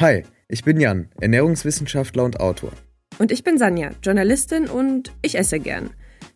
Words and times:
Hi, 0.00 0.24
ich 0.48 0.64
bin 0.64 0.80
Jan, 0.80 1.10
Ernährungswissenschaftler 1.20 2.24
und 2.24 2.40
Autor. 2.40 2.72
Und 3.18 3.30
ich 3.30 3.44
bin 3.44 3.58
Sanja, 3.58 3.90
Journalistin 4.02 4.66
und 4.66 5.12
ich 5.20 5.36
esse 5.36 5.60
gern. 5.60 5.90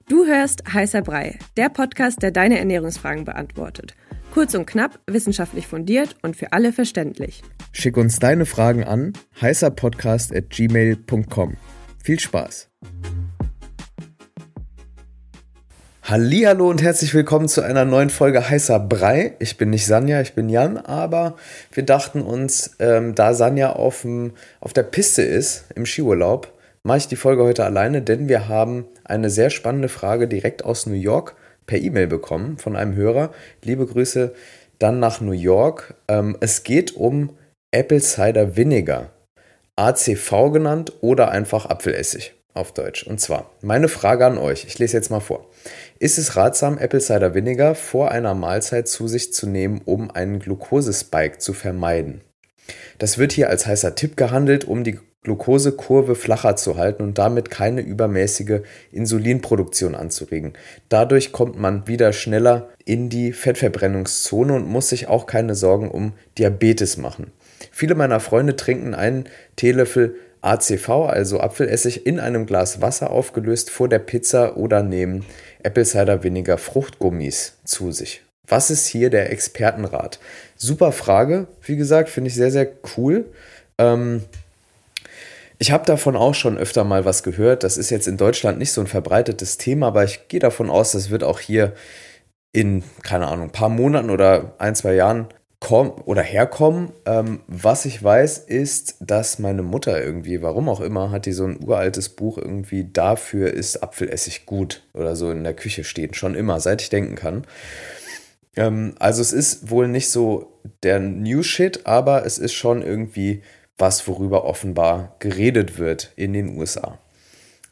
Du 0.07 0.27
hörst 0.27 0.71
Heißer 0.71 1.01
Brei, 1.01 1.39
der 1.57 1.71
Podcast, 1.71 2.21
der 2.21 2.31
deine 2.31 2.59
Ernährungsfragen 2.59 3.25
beantwortet. 3.25 3.95
Kurz 4.35 4.55
und 4.55 4.67
knapp, 4.67 5.01
wissenschaftlich 5.07 5.67
fundiert 5.67 6.15
und 6.21 6.37
für 6.37 6.53
alle 6.53 6.75
verständlich. 6.75 7.43
Schick 7.73 7.97
uns 7.97 8.19
deine 8.19 8.45
Fragen 8.45 8.85
an 8.85 9.15
heißerpodcast@gmail.com. 9.41 11.57
Viel 12.03 12.21
Spaß. 12.21 12.69
Hallo 16.17 16.71
und 16.71 16.81
herzlich 16.81 17.13
willkommen 17.13 17.49
zu 17.49 17.61
einer 17.63 17.85
neuen 17.85 18.09
Folge 18.09 18.49
Heißer 18.49 18.79
Brei. 18.79 19.35
Ich 19.41 19.57
bin 19.57 19.71
nicht 19.71 19.85
Sanja, 19.85 20.21
ich 20.21 20.35
bin 20.35 20.49
Jan, 20.49 20.77
aber 20.77 21.35
wir 21.73 21.83
dachten 21.83 22.23
uns, 22.23 22.77
ähm, 22.79 23.17
da 23.17 23.35
Sanja 23.35 23.73
aufm, 23.73 24.31
auf 24.61 24.73
der 24.73 24.85
Piste 24.85 25.23
ist 25.23 25.65
im 25.75 25.87
Skiurlaub, 25.87 26.53
mache 26.85 26.99
ich 26.99 27.09
die 27.09 27.17
Folge 27.17 27.43
heute 27.43 27.65
alleine, 27.65 28.01
denn 28.01 28.29
wir 28.29 28.47
haben 28.47 28.85
eine 29.03 29.29
sehr 29.29 29.51
spannende 29.51 29.89
Frage 29.89 30.29
direkt 30.29 30.65
aus 30.65 30.87
New 30.87 30.95
York 30.95 31.35
per 31.67 31.81
E-Mail 31.81 32.07
bekommen 32.07 32.59
von 32.59 32.77
einem 32.77 32.95
Hörer. 32.95 33.33
Liebe 33.65 33.85
Grüße 33.85 34.35
dann 34.79 35.01
nach 35.01 35.21
New 35.21 35.33
York. 35.33 35.95
Ähm, 36.07 36.37
es 36.39 36.63
geht 36.63 36.95
um 36.95 37.31
Apple 37.73 38.01
Cider 38.01 38.57
Vinegar, 38.57 39.11
ACV 39.75 40.53
genannt 40.53 40.93
oder 41.01 41.33
einfach 41.33 41.67
Apfelessig 41.67 42.35
auf 42.55 42.73
Deutsch. 42.73 43.07
Und 43.07 43.21
zwar, 43.21 43.51
meine 43.61 43.89
Frage 43.89 44.25
an 44.25 44.39
euch, 44.39 44.65
ich 44.65 44.79
lese 44.79 44.97
jetzt 44.97 45.11
mal 45.11 45.21
vor. 45.21 45.51
Ist 45.99 46.19
es 46.19 46.37
ratsam, 46.37 46.79
Apple 46.79 47.01
Cider 47.01 47.35
Vinegar 47.35 47.75
vor 47.75 48.11
einer 48.11 48.35
Mahlzeit 48.35 48.89
zu 48.89 49.09
sich 49.09 49.33
zu 49.33 49.47
nehmen, 49.47 49.81
um 49.85 50.11
einen 50.11 50.39
Glukosespike 50.39 51.39
zu 51.39 51.53
vermeiden? 51.53 52.23
Das 52.99 53.19
wird 53.19 53.33
hier 53.33 53.51
als 53.51 53.67
heißer 53.67 53.95
Tipp 53.95 54.17
gehandelt, 54.17 54.65
um 54.65 54.85
die 54.85 54.99
Glukosekurve 55.25 56.15
flacher 56.15 56.55
zu 56.55 56.77
halten 56.77 57.03
und 57.03 57.19
damit 57.19 57.51
keine 57.51 57.81
übermäßige 57.81 58.61
Insulinproduktion 58.93 59.95
anzuregen. 59.95 60.53
Dadurch 60.91 61.33
kommt 61.33 61.59
man 61.59 61.89
wieder 61.89 62.13
schneller 62.13 62.69
in 62.85 63.09
die 63.09 63.33
Fettverbrennungszone 63.33 64.55
und 64.55 64.69
muss 64.69 64.91
sich 64.91 65.09
auch 65.09 65.27
keine 65.27 65.55
Sorgen 65.55 65.91
um 65.91 66.13
Diabetes 66.39 66.99
machen. 66.99 67.33
Viele 67.73 67.95
meiner 67.95 68.21
Freunde 68.21 68.55
trinken 68.55 68.95
einen 68.95 69.25
Teelöffel 69.57 70.17
ACV, 70.45 70.89
also 71.09 71.41
Apfelessig, 71.41 72.07
in 72.07 72.21
einem 72.21 72.47
Glas 72.47 72.81
Wasser 72.81 73.11
aufgelöst 73.11 73.71
vor 73.71 73.89
der 73.89 73.99
Pizza 73.99 74.57
oder 74.57 74.83
nehmen 74.83 75.25
Apple 75.63 75.85
Cider 75.85 76.23
Vinegar 76.23 76.59
Fruchtgummis 76.59 77.59
zu 77.65 77.93
sich. 77.93 78.23
Was 78.47 78.71
ist 78.71 78.87
hier 78.87 79.09
der 79.09 79.33
Expertenrat? 79.33 80.19
Super 80.57 80.93
Frage, 80.93 81.47
wie 81.63 81.77
gesagt, 81.77 82.11
finde 82.11 82.29
ich 82.29 82.35
sehr, 82.35 82.51
sehr 82.51 82.69
cool. 82.97 83.25
Ähm, 83.79 84.23
ich 85.59 85.73
habe 85.73 85.87
davon 85.87 86.17
auch 86.17 86.35
schon 86.35 86.59
öfter 86.59 86.85
mal 86.85 87.05
was 87.05 87.23
gehört. 87.23 87.63
Das 87.63 87.79
ist 87.79 87.91
jetzt 87.91 88.07
in 88.07 88.19
Deutschland 88.19 88.59
nicht 88.59 88.73
so 88.73 88.83
ein 88.83 88.87
verbreitetes 88.87 89.57
Thema, 89.57 89.87
aber 89.87 90.05
ich 90.05 90.29
gehe 90.29 90.41
davon 90.41 90.69
aus, 90.69 90.93
das 90.93 91.11
wird 91.11 91.25
auch 91.25 91.41
hier 91.41 91.73
in, 92.53 92.85
keine 93.03 93.29
Ahnung, 93.29 93.47
ein 93.47 93.53
paar 93.53 93.71
Monaten 93.71 94.11
oder 94.11 94.55
ein, 94.59 94.75
zwei 94.75 94.95
Jahren 94.95 95.29
kommen 95.65 95.93
oder 96.05 96.21
herkommen. 96.21 96.93
Ähm, 97.07 97.41
was 97.47 97.87
ich 97.87 98.03
weiß, 98.03 98.37
ist, 98.37 98.97
dass 99.01 99.39
meine 99.39 99.63
Mutter 99.63 100.01
irgendwie, 100.01 100.43
warum 100.43 100.69
auch 100.69 100.83
immer, 100.83 101.11
hat 101.11 101.25
die 101.25 101.33
so 101.33 101.47
ein 101.47 101.59
uraltes 101.65 102.11
Buch 102.11 102.37
irgendwie 102.37 102.85
dafür 102.93 103.51
ist 103.53 103.83
Apfelessig 103.83 104.45
gut 104.45 104.83
oder 104.93 105.17
so 105.17 105.31
in 105.31 105.43
der 105.43 105.55
Küche 105.55 105.83
stehen. 105.83 106.13
Schon 106.13 106.35
immer, 106.35 106.61
seit 106.61 106.83
ich 106.83 106.91
denken 106.91 107.15
kann. 107.15 107.47
Ähm, 108.57 108.95
also 108.99 109.23
es 109.23 109.33
ist 109.33 109.71
wohl 109.71 109.89
nicht 109.89 110.11
so 110.11 110.53
der 110.83 111.01
New 111.01 111.43
Shit, 111.43 111.87
aber 111.87 112.27
es 112.27 112.37
ist 112.37 112.53
schon 112.53 112.83
irgendwie 112.83 113.43
was, 113.79 114.07
worüber 114.07 114.45
offenbar 114.45 115.17
geredet 115.19 115.79
wird 115.79 116.13
in 116.15 116.35
den 116.35 116.59
USA. 116.59 116.99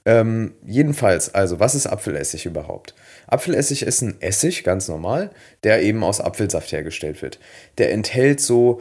Ähm, 0.04 0.54
jedenfalls, 0.66 1.34
also 1.34 1.60
was 1.60 1.74
ist 1.74 1.86
Apfelessig 1.86 2.46
überhaupt? 2.46 2.94
Apfelessig 3.28 3.82
ist 3.82 4.02
ein 4.02 4.20
Essig, 4.20 4.64
ganz 4.64 4.88
normal, 4.88 5.30
der 5.62 5.82
eben 5.82 6.02
aus 6.02 6.20
Apfelsaft 6.20 6.72
hergestellt 6.72 7.22
wird. 7.22 7.38
Der 7.78 7.92
enthält 7.92 8.40
so 8.40 8.80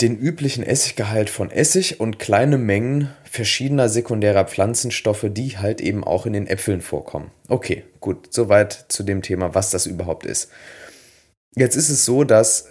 den 0.00 0.16
üblichen 0.16 0.62
Essiggehalt 0.62 1.30
von 1.30 1.50
Essig 1.50 2.00
und 2.00 2.18
kleine 2.18 2.58
Mengen 2.58 3.10
verschiedener 3.24 3.88
sekundärer 3.88 4.44
Pflanzenstoffe, 4.44 5.26
die 5.30 5.58
halt 5.58 5.80
eben 5.80 6.04
auch 6.04 6.26
in 6.26 6.34
den 6.34 6.46
Äpfeln 6.46 6.82
vorkommen. 6.82 7.30
Okay, 7.48 7.84
gut, 8.00 8.32
soweit 8.32 8.86
zu 8.88 9.02
dem 9.02 9.22
Thema, 9.22 9.54
was 9.54 9.70
das 9.70 9.86
überhaupt 9.86 10.26
ist. 10.26 10.50
Jetzt 11.54 11.76
ist 11.76 11.88
es 11.88 12.04
so, 12.04 12.24
dass 12.24 12.68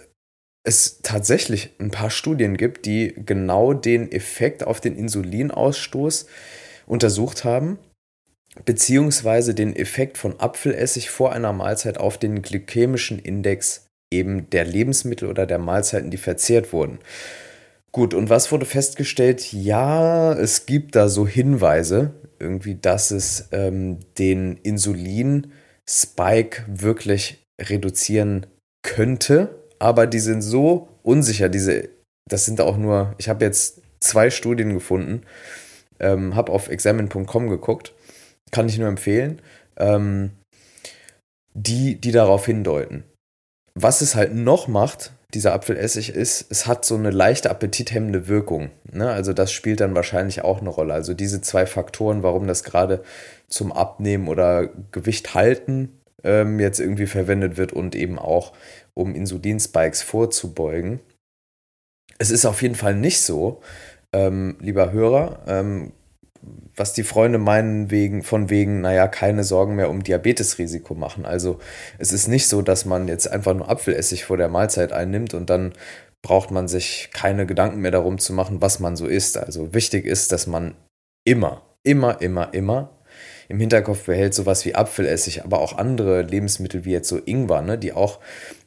es 0.62 1.00
tatsächlich 1.02 1.70
ein 1.78 1.90
paar 1.90 2.10
Studien 2.10 2.56
gibt, 2.56 2.86
die 2.86 3.14
genau 3.16 3.72
den 3.72 4.10
Effekt 4.10 4.64
auf 4.64 4.80
den 4.80 4.96
Insulinausstoß 4.96 6.26
untersucht 6.86 7.44
haben, 7.44 7.78
beziehungsweise 8.64 9.54
den 9.54 9.76
Effekt 9.76 10.18
von 10.18 10.40
Apfelessig 10.40 11.10
vor 11.10 11.32
einer 11.32 11.52
Mahlzeit 11.52 11.98
auf 11.98 12.18
den 12.18 12.42
glykämischen 12.42 13.18
Index 13.18 13.86
eben 14.12 14.48
der 14.50 14.64
Lebensmittel 14.64 15.28
oder 15.28 15.46
der 15.46 15.58
Mahlzeiten, 15.58 16.10
die 16.10 16.16
verzehrt 16.16 16.72
wurden. 16.72 16.98
Gut, 17.92 18.14
und 18.14 18.30
was 18.30 18.52
wurde 18.52 18.66
festgestellt? 18.66 19.52
Ja, 19.52 20.32
es 20.32 20.66
gibt 20.66 20.96
da 20.96 21.08
so 21.08 21.26
Hinweise, 21.26 22.12
irgendwie, 22.38 22.74
dass 22.74 23.10
es 23.10 23.48
ähm, 23.52 23.98
den 24.18 24.58
Insulin-Spike 24.58 26.64
wirklich 26.68 27.46
reduzieren 27.60 28.46
könnte, 28.82 29.62
aber 29.78 30.06
die 30.06 30.20
sind 30.20 30.42
so 30.42 30.88
unsicher. 31.02 31.48
Diese, 31.48 31.88
das 32.28 32.44
sind 32.44 32.60
auch 32.60 32.76
nur, 32.76 33.14
ich 33.18 33.28
habe 33.28 33.44
jetzt 33.44 33.80
zwei 34.00 34.30
Studien 34.30 34.74
gefunden, 34.74 35.22
ähm, 36.00 36.34
habe 36.34 36.52
auf 36.52 36.68
examine.com 36.68 37.48
geguckt, 37.48 37.94
kann 38.50 38.68
ich 38.68 38.78
nur 38.78 38.88
empfehlen, 38.88 39.42
ähm, 39.76 40.32
die, 41.54 42.00
die 42.00 42.12
darauf 42.12 42.46
hindeuten. 42.46 43.04
Was 43.74 44.00
es 44.00 44.14
halt 44.14 44.34
noch 44.34 44.68
macht, 44.68 45.12
dieser 45.34 45.52
Apfelessig, 45.52 46.10
ist, 46.10 46.46
es 46.50 46.66
hat 46.66 46.84
so 46.84 46.94
eine 46.94 47.10
leichte 47.10 47.50
appetithemmende 47.50 48.28
Wirkung. 48.28 48.70
Ne? 48.90 49.10
Also 49.10 49.32
das 49.32 49.52
spielt 49.52 49.80
dann 49.80 49.94
wahrscheinlich 49.94 50.42
auch 50.42 50.60
eine 50.60 50.70
Rolle. 50.70 50.94
Also 50.94 51.14
diese 51.14 51.40
zwei 51.40 51.66
Faktoren, 51.66 52.22
warum 52.22 52.46
das 52.46 52.64
gerade 52.64 53.02
zum 53.48 53.72
Abnehmen 53.72 54.28
oder 54.28 54.68
Gewicht 54.92 55.34
halten 55.34 56.00
ähm, 56.24 56.58
jetzt 56.60 56.80
irgendwie 56.80 57.06
verwendet 57.06 57.56
wird 57.56 57.72
und 57.72 57.94
eben 57.94 58.18
auch 58.18 58.52
um 58.94 59.14
Insulinspikes 59.14 60.02
vorzubeugen. 60.02 61.00
Es 62.18 62.30
ist 62.30 62.46
auf 62.46 62.62
jeden 62.62 62.74
Fall 62.74 62.94
nicht 62.94 63.20
so, 63.20 63.60
ähm, 64.16 64.56
lieber 64.60 64.92
Hörer, 64.92 65.40
ähm, 65.46 65.92
was 66.74 66.92
die 66.94 67.02
Freunde 67.02 67.38
meinen, 67.38 67.90
wegen, 67.90 68.22
von 68.22 68.48
wegen, 68.48 68.80
naja, 68.80 69.08
keine 69.08 69.44
Sorgen 69.44 69.76
mehr 69.76 69.90
um 69.90 70.02
Diabetesrisiko 70.02 70.94
machen. 70.94 71.26
Also 71.26 71.58
es 71.98 72.12
ist 72.12 72.28
nicht 72.28 72.48
so, 72.48 72.62
dass 72.62 72.84
man 72.86 73.08
jetzt 73.08 73.30
einfach 73.30 73.54
nur 73.54 73.68
Apfelessig 73.68 74.24
vor 74.24 74.36
der 74.36 74.48
Mahlzeit 74.48 74.92
einnimmt 74.92 75.34
und 75.34 75.50
dann 75.50 75.72
braucht 76.22 76.50
man 76.50 76.66
sich 76.66 77.10
keine 77.12 77.46
Gedanken 77.46 77.80
mehr 77.80 77.90
darum 77.90 78.18
zu 78.18 78.32
machen, 78.32 78.60
was 78.60 78.80
man 78.80 78.96
so 78.96 79.06
isst. 79.06 79.36
Also 79.36 79.74
wichtig 79.74 80.06
ist, 80.06 80.32
dass 80.32 80.46
man 80.46 80.74
immer, 81.24 81.62
immer, 81.82 82.20
immer, 82.20 82.54
immer 82.54 82.90
im 83.48 83.60
Hinterkopf 83.60 84.06
behält, 84.06 84.34
sowas 84.34 84.64
wie 84.64 84.74
Apfelessig, 84.74 85.44
aber 85.44 85.60
auch 85.60 85.76
andere 85.76 86.22
Lebensmittel 86.22 86.84
wie 86.84 86.92
jetzt 86.92 87.08
so 87.08 87.20
Ingwer, 87.24 87.62
ne, 87.62 87.78
die 87.78 87.92
auch 87.92 88.18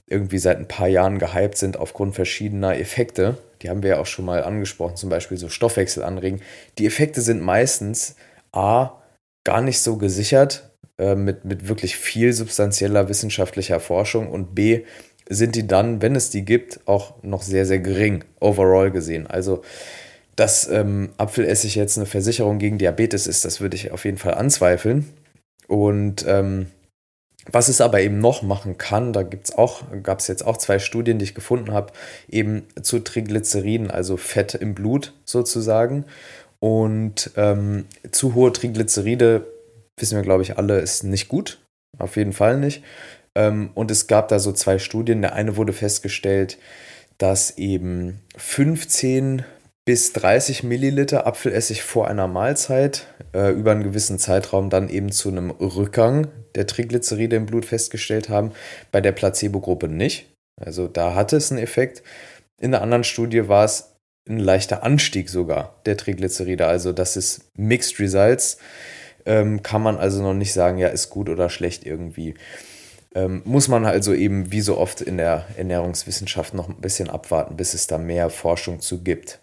irgendwie 0.09 0.39
seit 0.39 0.57
ein 0.57 0.67
paar 0.67 0.87
Jahren 0.87 1.19
gehypt 1.19 1.57
sind 1.57 1.77
aufgrund 1.77 2.15
verschiedener 2.15 2.77
Effekte. 2.77 3.37
Die 3.61 3.69
haben 3.69 3.83
wir 3.83 3.91
ja 3.91 3.99
auch 3.99 4.05
schon 4.05 4.25
mal 4.25 4.43
angesprochen, 4.43 4.95
zum 4.95 5.09
Beispiel 5.09 5.37
so 5.37 5.49
Stoffwechsel 5.49 6.03
anregen. 6.03 6.41
Die 6.77 6.85
Effekte 6.85 7.21
sind 7.21 7.41
meistens 7.41 8.15
A, 8.51 9.01
gar 9.43 9.61
nicht 9.61 9.81
so 9.81 9.97
gesichert 9.97 10.69
äh, 10.97 11.15
mit, 11.15 11.45
mit 11.45 11.67
wirklich 11.67 11.95
viel 11.95 12.33
substanzieller 12.33 13.09
wissenschaftlicher 13.09 13.79
Forschung 13.79 14.29
und 14.29 14.55
B, 14.55 14.83
sind 15.29 15.55
die 15.55 15.67
dann, 15.67 16.01
wenn 16.01 16.15
es 16.15 16.31
die 16.31 16.43
gibt, 16.43 16.79
auch 16.87 17.21
noch 17.21 17.43
sehr, 17.43 17.65
sehr 17.65 17.79
gering, 17.79 18.23
overall 18.39 18.89
gesehen. 18.89 19.27
Also, 19.27 19.61
dass 20.35 20.67
ähm, 20.67 21.11
Apfelessig 21.17 21.75
jetzt 21.75 21.97
eine 21.97 22.07
Versicherung 22.07 22.57
gegen 22.57 22.79
Diabetes 22.79 23.27
ist, 23.27 23.45
das 23.45 23.61
würde 23.61 23.75
ich 23.75 23.91
auf 23.91 24.05
jeden 24.05 24.17
Fall 24.17 24.33
anzweifeln. 24.33 25.07
Und 25.67 26.25
ähm, 26.27 26.67
was 27.51 27.67
es 27.67 27.81
aber 27.81 28.01
eben 28.01 28.19
noch 28.19 28.41
machen 28.41 28.77
kann, 28.77 29.13
da 29.13 29.23
gibt's 29.23 29.51
auch, 29.55 29.83
gab 30.03 30.19
es 30.19 30.27
jetzt 30.27 30.45
auch 30.45 30.57
zwei 30.57 30.79
Studien, 30.79 31.19
die 31.19 31.25
ich 31.25 31.35
gefunden 31.35 31.71
habe, 31.71 31.93
eben 32.29 32.67
zu 32.81 32.99
Triglyceriden, 32.99 33.89
also 33.91 34.17
Fett 34.17 34.55
im 34.55 34.75
Blut 34.75 35.13
sozusagen. 35.25 36.05
Und 36.59 37.31
ähm, 37.37 37.85
zu 38.11 38.35
hohe 38.35 38.51
Triglyceride, 38.51 39.45
wissen 39.97 40.17
wir 40.17 40.23
glaube 40.23 40.43
ich 40.43 40.57
alle, 40.57 40.79
ist 40.79 41.03
nicht 41.03 41.27
gut. 41.27 41.59
Auf 41.97 42.15
jeden 42.15 42.33
Fall 42.33 42.57
nicht. 42.59 42.83
Ähm, 43.35 43.71
und 43.73 43.91
es 43.91 44.07
gab 44.07 44.27
da 44.27 44.39
so 44.39 44.51
zwei 44.51 44.79
Studien. 44.79 45.21
Der 45.21 45.33
eine 45.33 45.57
wurde 45.57 45.73
festgestellt, 45.73 46.57
dass 47.17 47.57
eben 47.57 48.21
15 48.37 49.43
bis 49.89 50.13
30 50.13 50.61
Milliliter 50.61 51.25
Apfelessig 51.25 51.81
vor 51.81 52.07
einer 52.07 52.27
Mahlzeit 52.27 53.07
äh, 53.33 53.49
über 53.49 53.71
einen 53.71 53.81
gewissen 53.81 54.19
Zeitraum 54.19 54.69
dann 54.69 54.87
eben 54.87 55.11
zu 55.11 55.29
einem 55.29 55.49
Rückgang 55.49 56.27
der 56.53 56.67
Triglyceride 56.67 57.35
im 57.35 57.47
Blut 57.47 57.65
festgestellt 57.65 58.29
haben, 58.29 58.51
bei 58.91 59.01
der 59.01 59.13
Placebo-Gruppe 59.13 59.87
nicht. 59.87 60.31
Also 60.61 60.87
da 60.87 61.15
hatte 61.15 61.37
es 61.37 61.51
einen 61.51 61.59
Effekt. 61.59 62.03
In 62.61 62.69
der 62.69 62.83
anderen 62.83 63.03
Studie 63.03 63.47
war 63.47 63.65
es 63.65 63.95
ein 64.29 64.37
leichter 64.37 64.83
Anstieg 64.83 65.27
sogar 65.27 65.81
der 65.87 65.97
Triglyceride. 65.97 66.67
Also 66.67 66.91
das 66.91 67.17
ist 67.17 67.49
Mixed 67.57 67.99
Results. 67.99 68.59
Ähm, 69.25 69.63
kann 69.63 69.81
man 69.81 69.97
also 69.97 70.21
noch 70.21 70.35
nicht 70.35 70.53
sagen, 70.53 70.77
ja, 70.77 70.89
ist 70.89 71.09
gut 71.09 71.29
oder 71.29 71.49
schlecht 71.49 71.83
irgendwie. 71.83 72.35
Ähm, 73.15 73.41
muss 73.43 73.67
man 73.67 73.85
also 73.85 74.13
eben 74.13 74.51
wie 74.51 74.61
so 74.61 74.77
oft 74.77 75.01
in 75.01 75.17
der 75.17 75.47
Ernährungswissenschaft 75.57 76.53
noch 76.53 76.69
ein 76.69 76.79
bisschen 76.79 77.09
abwarten, 77.09 77.57
bis 77.57 77.73
es 77.73 77.87
da 77.87 77.97
mehr 77.97 78.29
Forschung 78.29 78.81
zu 78.81 79.01
gibt. 79.01 79.39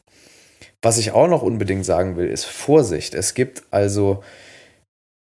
Was 0.86 0.98
ich 0.98 1.10
auch 1.10 1.26
noch 1.26 1.42
unbedingt 1.42 1.84
sagen 1.84 2.16
will, 2.16 2.28
ist 2.28 2.44
Vorsicht. 2.44 3.16
Es 3.16 3.34
gibt 3.34 3.64
also 3.72 4.22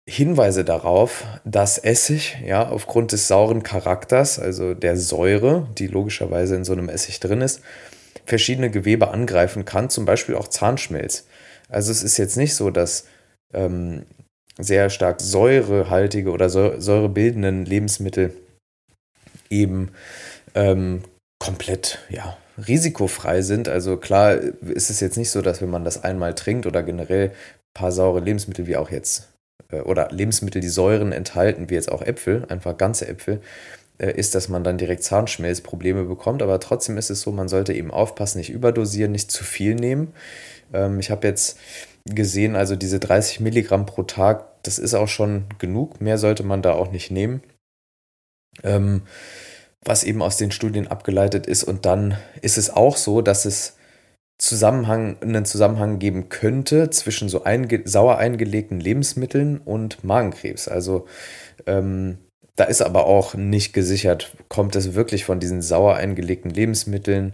Hinweise 0.09 0.63
darauf, 0.63 1.25
dass 1.43 1.77
Essig, 1.77 2.37
ja, 2.45 2.69
aufgrund 2.69 3.11
des 3.11 3.27
sauren 3.27 3.61
Charakters, 3.61 4.39
also 4.39 4.73
der 4.73 4.95
Säure, 4.95 5.67
die 5.77 5.87
logischerweise 5.87 6.55
in 6.55 6.63
so 6.63 6.71
einem 6.71 6.87
Essig 6.87 7.19
drin 7.19 7.41
ist, 7.41 7.59
verschiedene 8.23 8.71
Gewebe 8.71 9.09
angreifen 9.09 9.65
kann, 9.65 9.89
zum 9.89 10.05
Beispiel 10.05 10.35
auch 10.35 10.47
Zahnschmelz. 10.47 11.27
Also 11.67 11.91
es 11.91 12.03
ist 12.03 12.15
jetzt 12.15 12.37
nicht 12.37 12.55
so, 12.55 12.69
dass 12.69 13.07
ähm, 13.53 14.03
sehr 14.57 14.89
stark 14.89 15.19
säurehaltige 15.19 16.31
oder 16.31 16.49
säurebildenden 16.49 17.65
Lebensmittel 17.65 18.31
eben 19.49 19.91
ähm, 20.55 21.03
komplett 21.49 21.97
ja, 22.09 22.37
risikofrei 22.67 23.41
sind. 23.41 23.67
Also 23.67 23.97
klar 23.97 24.35
ist 24.35 24.91
es 24.91 24.99
jetzt 24.99 25.17
nicht 25.17 25.31
so, 25.31 25.41
dass 25.41 25.61
wenn 25.61 25.71
man 25.71 25.83
das 25.83 26.03
einmal 26.03 26.35
trinkt 26.35 26.67
oder 26.67 26.83
generell 26.83 27.29
ein 27.29 27.73
paar 27.73 27.91
saure 27.91 28.19
Lebensmittel 28.19 28.67
wie 28.67 28.77
auch 28.77 28.91
jetzt 28.91 29.29
äh, 29.71 29.81
oder 29.81 30.09
Lebensmittel, 30.11 30.61
die 30.61 30.69
Säuren 30.69 31.11
enthalten, 31.11 31.69
wie 31.69 31.73
jetzt 31.73 31.91
auch 31.91 32.03
Äpfel, 32.03 32.45
einfach 32.49 32.77
ganze 32.77 33.07
Äpfel, 33.07 33.41
äh, 33.97 34.11
ist, 34.11 34.35
dass 34.35 34.47
man 34.47 34.63
dann 34.63 34.77
direkt 34.77 35.03
Zahnschmelzprobleme 35.03 36.03
bekommt. 36.03 36.43
Aber 36.43 36.59
trotzdem 36.59 36.97
ist 36.97 37.09
es 37.09 37.21
so, 37.21 37.31
man 37.31 37.49
sollte 37.49 37.73
eben 37.73 37.89
aufpassen, 37.89 38.37
nicht 38.37 38.51
überdosieren, 38.51 39.11
nicht 39.11 39.31
zu 39.31 39.43
viel 39.43 39.73
nehmen. 39.73 40.13
Ähm, 40.71 40.99
ich 40.99 41.09
habe 41.09 41.27
jetzt 41.27 41.57
gesehen, 42.05 42.55
also 42.55 42.75
diese 42.75 42.99
30 42.99 43.39
Milligramm 43.39 43.87
pro 43.87 44.03
Tag, 44.03 44.45
das 44.61 44.77
ist 44.77 44.93
auch 44.93 45.07
schon 45.07 45.45
genug. 45.57 45.99
Mehr 45.99 46.19
sollte 46.19 46.43
man 46.43 46.61
da 46.61 46.73
auch 46.73 46.91
nicht 46.91 47.09
nehmen. 47.09 47.41
Ähm, 48.63 49.01
was 49.83 50.03
eben 50.03 50.21
aus 50.21 50.37
den 50.37 50.51
Studien 50.51 50.87
abgeleitet 50.87 51.47
ist. 51.47 51.63
Und 51.63 51.85
dann 51.85 52.17
ist 52.41 52.57
es 52.57 52.69
auch 52.69 52.97
so, 52.97 53.21
dass 53.21 53.45
es 53.45 53.75
Zusammenhang, 54.37 55.17
einen 55.21 55.43
Zusammenhang 55.43 55.99
geben 55.99 56.29
könnte 56.29 56.89
zwischen 56.89 57.27
so 57.27 57.43
einge 57.43 57.81
sauer 57.83 58.17
eingelegten 58.17 58.79
Lebensmitteln 58.79 59.57
und 59.57 60.03
Magenkrebs. 60.03 60.69
Also 60.69 61.07
ähm, 61.65 62.19
da 62.55 62.63
ist 62.65 62.81
aber 62.81 63.05
auch 63.05 63.35
nicht 63.35 63.73
gesichert, 63.73 64.35
kommt 64.47 64.75
es 64.75 64.93
wirklich 64.93 65.25
von 65.25 65.39
diesen 65.39 65.61
sauer 65.61 65.95
eingelegten 65.95 66.51
Lebensmitteln 66.51 67.33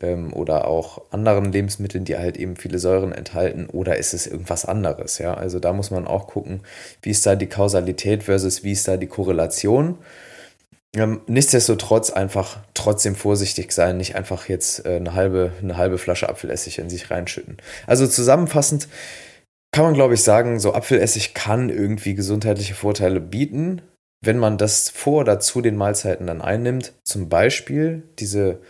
ähm, 0.00 0.32
oder 0.32 0.66
auch 0.66 1.02
anderen 1.10 1.52
Lebensmitteln, 1.52 2.04
die 2.04 2.16
halt 2.16 2.36
eben 2.36 2.56
viele 2.56 2.78
Säuren 2.78 3.12
enthalten, 3.12 3.66
oder 3.66 3.96
ist 3.96 4.12
es 4.14 4.26
irgendwas 4.26 4.64
anderes? 4.64 5.18
Ja, 5.18 5.34
also 5.34 5.58
da 5.58 5.72
muss 5.72 5.90
man 5.90 6.06
auch 6.06 6.26
gucken, 6.26 6.60
wie 7.00 7.10
ist 7.10 7.24
da 7.24 7.34
die 7.34 7.48
Kausalität 7.48 8.24
versus 8.24 8.62
wie 8.64 8.72
ist 8.72 8.88
da 8.88 8.96
die 8.96 9.06
Korrelation. 9.06 9.98
Ähm, 10.94 11.22
nichtsdestotrotz 11.26 12.10
einfach 12.10 12.60
trotzdem 12.74 13.16
vorsichtig 13.16 13.72
sein, 13.72 13.96
nicht 13.96 14.14
einfach 14.14 14.48
jetzt 14.48 14.84
äh, 14.84 14.96
eine, 14.96 15.14
halbe, 15.14 15.52
eine 15.62 15.78
halbe 15.78 15.96
Flasche 15.96 16.28
Apfelessig 16.28 16.78
in 16.78 16.90
sich 16.90 17.10
reinschütten. 17.10 17.56
Also 17.86 18.06
zusammenfassend 18.06 18.88
kann 19.74 19.86
man, 19.86 19.94
glaube 19.94 20.14
ich, 20.14 20.22
sagen, 20.22 20.60
so 20.60 20.74
Apfelessig 20.74 21.32
kann 21.32 21.70
irgendwie 21.70 22.14
gesundheitliche 22.14 22.74
Vorteile 22.74 23.20
bieten, 23.20 23.80
wenn 24.22 24.38
man 24.38 24.58
das 24.58 24.90
vor 24.90 25.22
oder 25.22 25.40
zu 25.40 25.62
den 25.62 25.76
Mahlzeiten 25.76 26.26
dann 26.26 26.42
einnimmt. 26.42 26.92
Zum 27.04 27.30
Beispiel 27.30 28.02
diese 28.18 28.60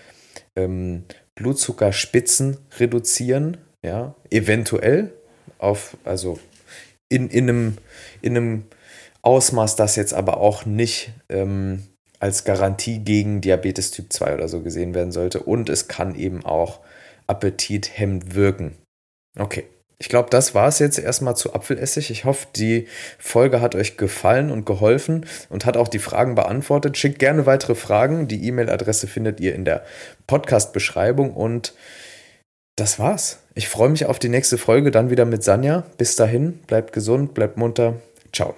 ähm, 0.56 1.04
Blutzuckerspitzen 1.34 2.58
reduzieren, 2.78 3.56
ja, 3.84 4.14
eventuell 4.30 5.12
auf, 5.58 5.96
also 6.04 6.38
in, 7.08 7.28
in, 7.28 7.48
einem, 7.48 7.78
in 8.20 8.36
einem 8.36 8.64
Ausmaß, 9.22 9.74
das 9.74 9.96
jetzt 9.96 10.14
aber 10.14 10.38
auch 10.38 10.66
nicht 10.66 11.12
ähm, 11.28 11.82
als 12.22 12.44
Garantie 12.44 13.00
gegen 13.00 13.40
Diabetes 13.40 13.90
Typ 13.90 14.12
2 14.12 14.34
oder 14.34 14.46
so 14.46 14.60
gesehen 14.60 14.94
werden 14.94 15.10
sollte. 15.10 15.40
Und 15.40 15.68
es 15.68 15.88
kann 15.88 16.14
eben 16.14 16.44
auch 16.44 16.78
appetithemmend 17.26 18.36
wirken. 18.36 18.76
Okay. 19.36 19.64
Ich 19.98 20.08
glaube, 20.08 20.30
das 20.30 20.54
war 20.54 20.66
es 20.66 20.80
jetzt 20.80 20.98
erstmal 20.98 21.36
zu 21.36 21.54
Apfelessig. 21.54 22.10
Ich 22.10 22.24
hoffe, 22.24 22.48
die 22.56 22.88
Folge 23.18 23.60
hat 23.60 23.74
euch 23.74 23.96
gefallen 23.96 24.50
und 24.50 24.66
geholfen 24.66 25.26
und 25.48 25.64
hat 25.64 25.76
auch 25.76 25.86
die 25.86 26.00
Fragen 26.00 26.34
beantwortet. 26.34 26.96
Schickt 26.96 27.18
gerne 27.18 27.46
weitere 27.46 27.74
Fragen. 27.74 28.26
Die 28.26 28.46
E-Mail-Adresse 28.46 29.06
findet 29.06 29.38
ihr 29.40 29.54
in 29.54 29.64
der 29.64 29.84
Podcast-Beschreibung 30.26 31.32
und 31.32 31.74
das 32.76 32.98
war's. 32.98 33.40
Ich 33.54 33.68
freue 33.68 33.90
mich 33.90 34.06
auf 34.06 34.18
die 34.18 34.28
nächste 34.28 34.58
Folge, 34.58 34.90
dann 34.90 35.10
wieder 35.10 35.24
mit 35.24 35.44
Sanja. 35.44 35.84
Bis 35.98 36.16
dahin, 36.16 36.54
bleibt 36.66 36.92
gesund, 36.92 37.34
bleibt 37.34 37.56
munter. 37.56 38.00
Ciao. 38.32 38.54